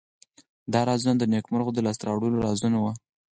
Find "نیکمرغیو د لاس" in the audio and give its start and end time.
1.33-1.97